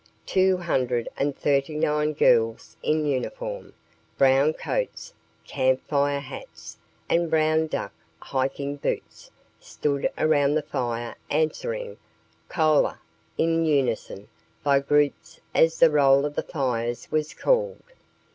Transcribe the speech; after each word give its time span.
Two 0.25 0.57
hundred 0.57 1.09
and 1.15 1.37
thirty 1.37 1.75
nine 1.75 2.13
girls 2.13 2.75
in 2.81 3.05
uniform, 3.05 3.71
brown 4.17 4.51
coats, 4.51 5.13
campfire 5.45 6.21
hats, 6.21 6.75
and 7.07 7.29
brown 7.29 7.67
duck 7.67 7.93
hiking 8.17 8.77
boots, 8.77 9.29
stood 9.59 10.09
around 10.17 10.55
the 10.55 10.63
fire 10.63 11.13
answering 11.29 11.97
"Kolah" 12.49 12.97
in 13.37 13.63
unison 13.63 14.27
by 14.63 14.79
groups 14.79 15.39
as 15.53 15.77
the 15.77 15.91
roll 15.91 16.25
of 16.25 16.33
the 16.33 16.41
Fires 16.41 17.11
was 17.11 17.35
called. 17.35 17.83